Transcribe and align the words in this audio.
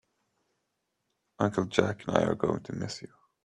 Uncle 1.37 1.65
Jack 1.69 2.07
and 2.07 2.17
I 2.17 2.23
are 2.23 2.33
going 2.33 2.63
to 2.63 2.73
miss 2.73 3.03
you. 3.03 3.13